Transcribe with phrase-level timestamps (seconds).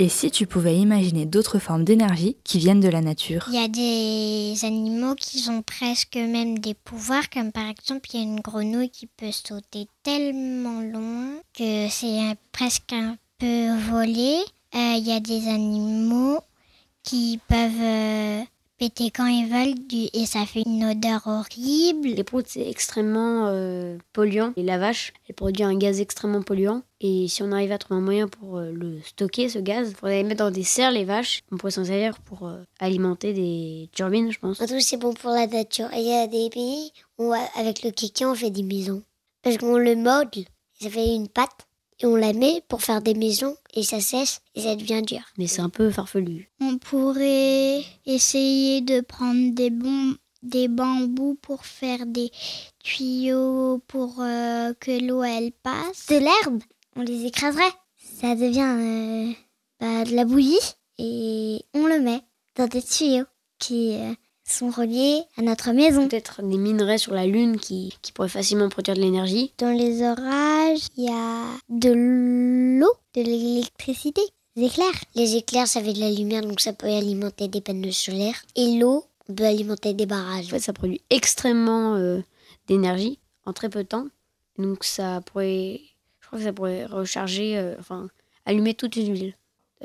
[0.00, 3.58] Et si tu pouvais imaginer d'autres formes d'énergie qui viennent de la nature Il y
[3.58, 8.22] a des animaux qui ont presque même des pouvoirs, comme par exemple, il y a
[8.22, 12.20] une grenouille qui peut sauter tellement long que c'est
[12.52, 14.38] presque un peu volé.
[14.76, 16.38] Euh, il y a des animaux
[17.02, 18.42] qui peuvent euh,
[18.78, 22.08] péter quand ils veulent du, et ça fait une odeur horrible.
[22.08, 24.52] Les proutes, c'est extrêmement euh, polluant.
[24.56, 26.82] Et la vache, elle produit un gaz extrêmement polluant.
[27.00, 30.22] Et si on arrive à trouver un moyen pour le stocker, ce gaz, il faudrait
[30.22, 31.42] les mettre dans des serres, les vaches.
[31.52, 34.60] On pourrait s'en servir pour alimenter des turbines, je pense.
[34.60, 35.92] En tout, c'est bon pour la nature.
[35.92, 39.02] Et il y a des pays où, avec le kéké, on fait des maisons.
[39.42, 40.44] Parce qu'on le modèle,
[40.80, 41.67] ça fait une pâte
[42.00, 45.20] et on la met pour faire des maisons et ça sèche et ça devient dur.
[45.36, 46.50] Mais c'est un peu farfelu.
[46.60, 52.30] On pourrait essayer de prendre des, bons, des bambous pour faire des
[52.82, 56.06] tuyaux pour euh, que l'eau elle passe.
[56.08, 56.62] De l'herbe,
[56.96, 57.62] on les écraserait.
[57.96, 59.32] Ça devient euh,
[59.80, 60.58] bah, de la bouillie
[60.98, 62.20] et on le met
[62.56, 63.26] dans des tuyaux
[63.58, 64.14] qui euh,
[64.50, 66.08] sont reliés à notre maison.
[66.08, 69.52] Peut-être des minerais sur la Lune qui, qui pourraient facilement produire de l'énergie.
[69.58, 71.90] Dans les orages, il y a de
[72.80, 74.22] l'eau, de l'électricité,
[74.56, 75.04] des éclairs.
[75.14, 78.42] Les éclairs, ça fait de la lumière, donc ça peut alimenter des panneaux solaires.
[78.56, 79.04] Et l'eau
[79.34, 80.46] peut alimenter des barrages.
[80.46, 82.20] En fait, ça produit extrêmement euh,
[82.66, 84.06] d'énergie en très peu de temps.
[84.58, 85.80] Donc ça pourrait,
[86.20, 88.08] je crois que ça pourrait recharger, euh, enfin,
[88.44, 89.34] allumer toute une ville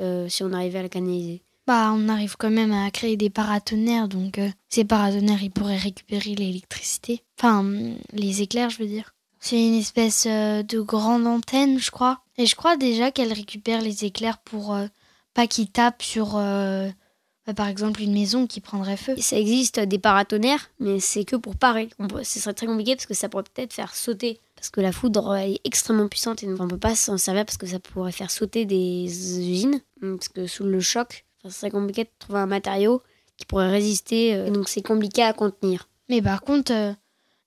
[0.00, 3.30] euh, si on arrivait à la canaliser bah, on arrive quand même à créer des
[3.30, 7.24] paratonnerres, donc euh, ces paratonnerres, ils pourraient récupérer l'électricité.
[7.38, 7.64] Enfin,
[8.12, 9.14] les éclairs, je veux dire.
[9.40, 12.20] C'est une espèce euh, de grande antenne, je crois.
[12.36, 14.86] Et je crois déjà qu'elle récupère les éclairs pour euh,
[15.32, 19.14] pas qu'ils tapent sur, bah, par exemple, une maison qui prendrait feu.
[19.18, 21.88] Ça existe des paratonnerres, mais c'est que pour parer.
[22.22, 25.36] Ce serait très compliqué parce que ça pourrait peut-être faire sauter parce que la foudre
[25.36, 28.30] est extrêmement puissante et on ne peut pas s'en servir parce que ça pourrait faire
[28.30, 29.80] sauter des usines.
[30.00, 33.02] Parce que sous le choc, c'est compliqué de trouver un matériau
[33.36, 35.88] qui pourrait résister, euh, donc c'est compliqué à contenir.
[36.08, 36.92] Mais par contre, euh,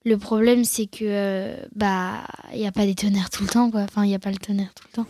[0.04, 3.70] le problème c'est que euh, bah il n'y a pas des tonnerres tout le temps
[3.70, 3.82] quoi.
[3.82, 5.06] Enfin, il n'y a pas le tonnerre tout le temps.